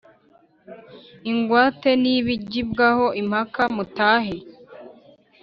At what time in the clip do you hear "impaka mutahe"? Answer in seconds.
3.21-4.35